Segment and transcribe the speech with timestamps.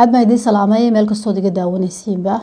[0.00, 2.34] aad baan idiin salaamay meel kastood iga daawanaysiinba.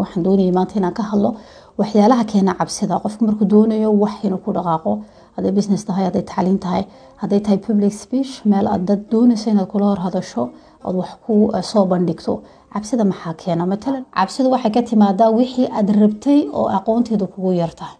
[0.00, 1.30] Waxaan doonayay maanta inaan ka hadlo
[1.78, 2.94] waxyaalaha keena cabsida.
[3.04, 4.92] Qofku markuu doonayo wax inuu ku dhaqaaqo
[5.36, 6.82] haday business tahay haday tacliin tahay
[7.22, 10.42] haday tahay public speech meel aad dad doonayso inaad kula hor hadasho
[10.86, 11.34] ood wax ku
[11.70, 12.42] soo bandhigto.
[12.72, 13.66] Cabsida maxaa keena?
[13.72, 17.96] Matalan cabsida waxay ka timaadaa wixii aad rabtay oo aqoonteedu kugu yartahay.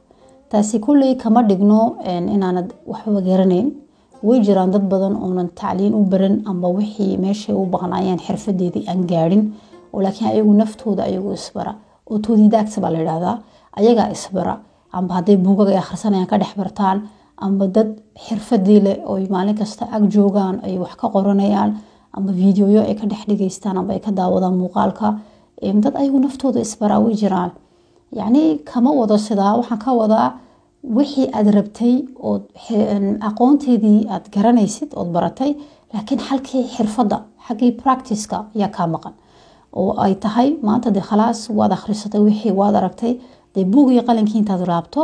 [0.51, 1.81] Taasi kulley kama dhigno
[2.35, 3.69] inaanad waxba garanayn
[4.29, 9.01] way jiraan dad badan oonan tacliin u baran amba wixii meeshay u baqnaayeen xirfadeedii aan
[9.11, 9.43] gaadhin
[9.93, 11.73] oo laakiin ayagu naftooda ayagu isbara
[12.11, 12.19] oo
[12.83, 13.37] baa la yidhahdaa
[13.79, 14.55] ayagaa isbara
[14.99, 16.99] amba hadday buugag ay akhrisanayaan ka dhex bartaan
[17.47, 17.89] amba dad
[18.25, 21.71] xirfadii leh oo maalin kasta ag joogaan ay wax ka qoranayaan
[22.17, 25.09] amba videoyo ay ka dhex dhigeystaan amba ay ka daawadaan muuqaalka
[25.85, 27.51] dad ayagu naftooda isbaraa way jiraan.
[28.19, 30.29] Yacni kama wado sidaa waxaan ka wadaa
[30.97, 31.95] wixii aad rabtay
[32.31, 32.43] ood
[33.29, 35.51] aqoonteedii aad garanaysid ood baratay
[35.93, 39.13] laakiin xalkii xirfadda xaggii practiceka ayaa kaa maqan.
[39.79, 43.13] Oo ay tahay maanta dee khalaas waad akhrisatay wixii waad aragtay
[43.55, 45.01] dee buug qalinkii intaad raabto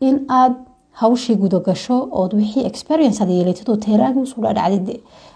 [0.00, 0.54] in aad
[1.00, 4.88] hawshii gudagasho ood wixii experience aad yeelatid oo teeraagii u soo dhadhacdid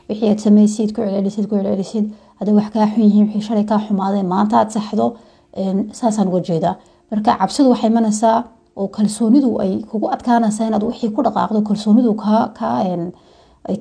[0.09, 2.05] wixii aad samaysid ku celcelisid ku celcelisid
[2.39, 5.07] hadday wax kaa xun yihiin wixii shalay kaa xumaadeen maanta aad saxdo
[5.99, 6.75] saasaan uga jeedaa.
[7.11, 8.37] Marka cabsidu waxay imanaysaa
[8.77, 12.53] oo kalsoonidu ay kugu adkaanaysaa inaad wixii ku dhaqaaqdo kalsoonidu kaa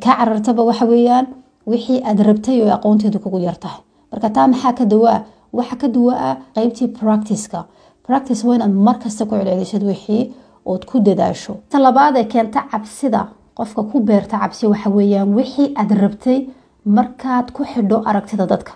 [0.04, 1.26] carartaba waxa weeyaan
[1.72, 5.20] wixii aad rabtay oo aqoonteedu kugu yartahay marka taa maxaa ka dawaa
[5.54, 7.60] waxa ka dawaa qeybtii practiceka.
[8.08, 10.34] Practice waa inaad markasta ku celcelisid wixii
[10.66, 11.54] ood ku dadaasho.
[11.70, 13.22] Ta labaad ee keenta cabsida
[13.58, 14.90] qofka ku beerta cabsi waxa
[15.38, 16.40] wixii aad rabtay
[16.86, 18.72] markaad ku xidho aragtida dadka.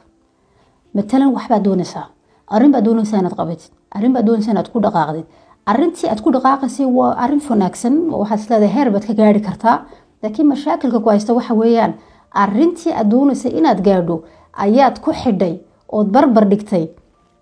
[0.95, 2.05] Matalan waxbaad doonaysaa.
[2.53, 5.25] Arrin baad doonaysaa inaad qabatid arrin baad doonaysaa inaad ku dhaqaaqdid
[5.71, 9.77] arrintii aad ku dhaqaaqaysay waa arrin wanaagsan waxaad isleedahay heer baad ka gaari kartaa.
[10.23, 11.93] Laakiin mashaakilka ku haysta waxa weeyaan
[12.43, 14.15] arrintii aad doonaysay inaad gaadho
[14.65, 15.53] ayaad ku xidhay
[15.95, 16.85] ood barbar dhigtay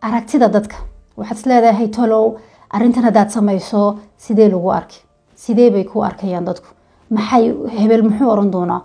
[0.08, 0.76] aragtida dadka.
[1.18, 2.28] Waxaad isleedahay tolow
[2.76, 3.82] arrintan haddaad samayso
[4.18, 4.98] sidee lagu arki?
[5.36, 6.68] Sidee bay ku arkayaan dadku?
[7.10, 7.44] Maxay
[7.78, 8.82] hebel muxuu oran doonaa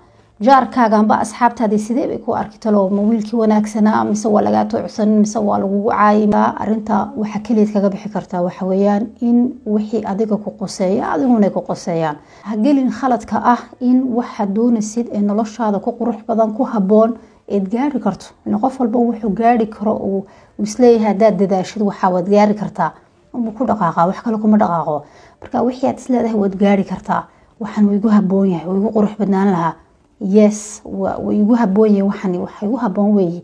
[0.47, 5.09] jaarkaaga amba asxaabtaadii sidee bay ku arki talow ma wiilkii wanaagsanaa mise waa lagaa toocsan
[5.23, 10.37] mise waa lagugu caayimaa arinta waxa keliyaad kaga bixi kartaa waxa weeyaan in wixii adiga
[10.37, 12.17] ku qoseeya adiguna ku qoseeyaan.
[12.49, 17.11] Ha gelin khaladka ah in waxaad doonaysid ee noloshaada ku qurux badan ku haboon
[17.49, 18.27] eed gaari karto.
[18.47, 20.25] In qof walba wuxuu gaari karo uu
[20.63, 22.91] is leeyahay haddaad dadaashid waxaa gaari kartaa
[23.35, 24.97] unbuu ku dhaqaaqa wax kale kuma dhaqaaqo.
[25.41, 27.23] Marka wixii aad isleedahay waad gaari kartaa
[27.61, 29.75] waxaan wuu igu haboon yahay wuu igu qurux badnaan lahaa
[30.21, 33.43] yes way igu haboon yahay waxan waxa igu haboon weeye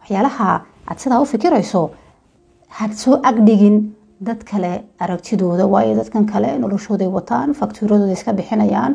[0.00, 0.48] waxyaalaha
[0.88, 1.90] aad sidaa u fikirayso
[2.68, 8.92] ha soo agdhigin dad kale aragtidooda waayo dadkan kale noloshooday wataan faktuuradooda iska bixinayaan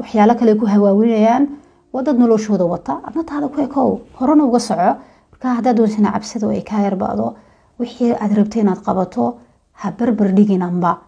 [0.00, 1.44] waxyaalo kale ku hawaawinayaan
[1.92, 3.00] waa dad noloshooda wata.
[3.06, 4.90] Adna taada ku ekow horena uga soco.
[5.32, 7.34] Marka haddaad doonaysana cabsida ay kaa yarbado
[7.78, 9.38] wixii aad rabtay inaad qabato
[9.80, 10.98] ha barbar dhigin amba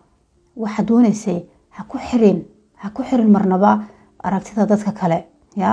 [0.57, 1.39] waxaad doonaysay
[1.77, 2.39] ha ku xirin
[2.83, 3.85] ha ku xirin marnaba
[4.23, 5.19] aragtida dadka kale
[5.57, 5.71] ya?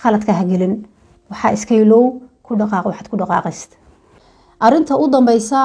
[0.00, 0.74] Khaladka ha gelin
[1.30, 2.04] waxaa iska ilow
[2.42, 3.70] ku dhaqaaq waxaad ku dhaqaaqaysid.
[4.66, 5.60] Arinta u dambeysa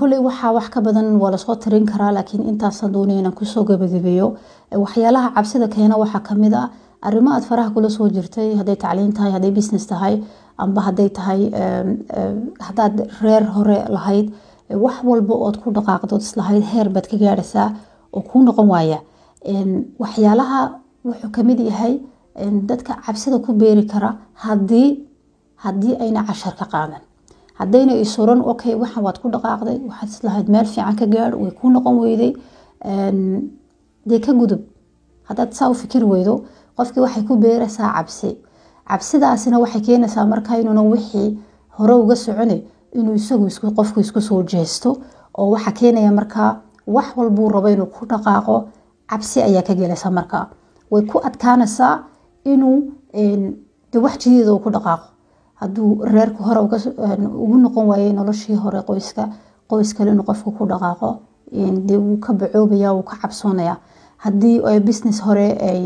[0.00, 4.36] kolley waxaa wax ka badan waa tirin karaa laakiin intaasaan doonaya inaan ku soo gabagabeeyo.
[4.84, 6.70] Waxyaalaha cabsida keena waxaa ka mid a
[7.02, 10.14] arrimo aad faraha kula soo jirtay hadday tacliin tahay hadday business tahay
[10.58, 11.40] amba hadday tahay
[12.66, 14.26] haddaad reer hore lahayd
[14.84, 17.68] wax walba ood ku dhaqaaqdood islahayd heer baad ka gaaraysaa
[18.12, 18.98] oo kuu noqon waaya.
[20.02, 20.60] Waxyaalaha
[21.04, 22.00] wuxuu ka mid yahay
[22.68, 24.88] dadka cabsida ku beeri kara haddii
[25.64, 27.02] haddii ayna cashar ka qaadan.
[27.58, 31.70] Haddayna isuran okay waxan waad ku dhaqaaqday waxaad islahayd meel fiican ka gaadh way kuu
[31.70, 32.32] noqon weyday
[34.08, 34.60] dee ka gudub
[35.28, 36.34] haddaad saa u fikir weydo
[36.76, 38.30] qofkii waxay ku beeraysaa cabsi.
[38.88, 41.38] Cabsidaasina waxay keenaysaa markaa inuuna wixii
[41.78, 42.56] hore uga socone
[42.98, 43.46] inuu isagu
[43.76, 44.90] qofku isku soo jeesto
[45.38, 46.50] oo waxaa keenaya markaa
[46.86, 48.56] wax walbuu rabo inuu ku dhaqaaqo
[49.10, 50.46] cabsi ayaa ka gelaysa markaa
[50.90, 51.94] way ku adkaanaysaa
[52.44, 52.78] inuu
[53.92, 55.06] de wax jideeda ku dhaqaaqo.
[55.60, 56.60] Haduu reerka hore
[57.44, 59.28] ugu noqon waayey noloshii hore qoyska
[59.70, 61.10] qoys kale qofku ku dhaqaaqo
[61.88, 61.94] de
[62.24, 63.76] ka bacoobaya wuu ka cabsoonaya
[64.24, 65.80] haddii business hore ay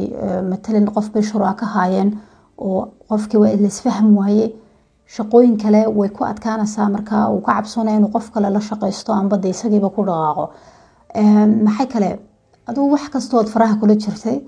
[0.50, 2.11] matalan qof bay shuraa ka haayeen
[2.58, 4.46] oo qofkii waa laisfahmi waaye
[5.17, 9.37] shaqooyin kale way ku adkaanaysaa markaa uu ka cabsoonaya inuu qof kale la shaqaysto amba
[9.55, 10.44] isagiiba ku dhaqaaqo.
[11.67, 12.11] Maxay kale?
[12.69, 14.40] Aduu wax kastood faraha kula jirtay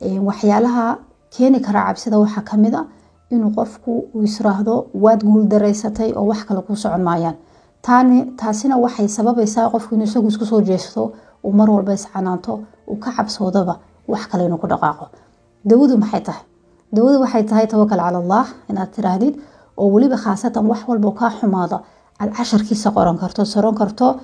[0.00, 0.98] waxyaalaha
[1.36, 2.82] keeni karaa cabsida waxaa ka mid a
[3.30, 7.36] inuu qofku uu israahdo waad guuldaraysatay oo wax kale kuu socon maayaan.
[8.40, 11.12] Taasina waxay sababaysaa qofku inuu isagu isku soo jeesto
[11.44, 13.74] uu mar walba iscanaanto uu ka cabsoodaba
[14.08, 15.06] wax kale inuu ku dhaqaaqo.
[15.64, 16.42] Dawadu maxay tahay?
[16.92, 19.34] Dawadu waxay tahay tawakal cala allah inaad tiraahdid
[19.76, 21.78] oo weliba khaasatan wax walbo kaa xumaada
[22.20, 24.20] aad casharkiisa qoran karto soron karto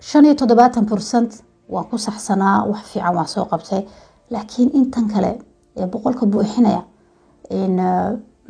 [0.00, 1.30] shan iyo toddobaatan percent
[1.68, 3.82] waan ku saxsanaa wax fiican waan soo qabtay
[4.32, 5.30] laakiin intan kale
[5.80, 6.82] ee boqolka buuxinaya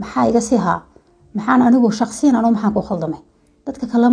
[0.01, 0.81] maxaa iga sii haa?
[1.35, 3.21] Maxaan anigu shaqsiyan maxaan ku khaldamay?
[3.67, 4.07] Dadka kale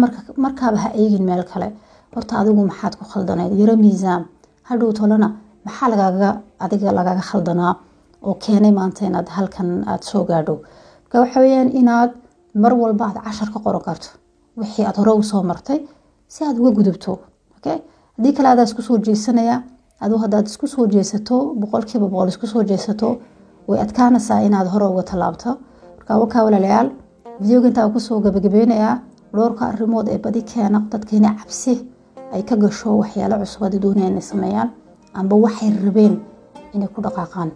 [0.45, 1.67] markaaba ha eegin meel kale.
[2.15, 3.51] Horta adigu maxaad ku khaldanayd?
[3.61, 4.23] Yaro miisaan
[4.69, 5.27] hadhow tolana
[5.65, 6.29] maxaa lagaaga
[6.65, 7.73] adiga lagaga khaldanaa?
[8.25, 10.55] Oo keenay maanta inaad halkan aada soo gaadho.
[11.03, 12.11] Marka waxa weyaan inaad
[12.63, 14.09] mar walba aad cashar ka qoran karto
[14.59, 15.79] wixii aad hore u soo martay
[16.33, 17.11] si aad uga gudubto
[17.57, 17.77] okay?
[18.17, 19.55] Haddii kale adaa isku soo jeesanaya
[20.03, 23.09] adu hadaad isku soo jeesato boqolkiiba boqol isku soo jeesato
[23.67, 25.49] way adkaanaysaa inaad hore uga tallaabto.
[25.97, 26.89] Marka wakaa walaalayaal
[27.41, 28.95] videoga intaa ku soo gabagabeynayaa
[29.35, 31.73] dhowrka arrimood ee badi keena dadkeena cabsi
[32.33, 34.69] ay ka gasho waxyaalo cusub doonaya inay sameeyaan
[35.19, 36.15] amba waxay rabeen
[36.75, 37.49] inay ku dhaqaaqaan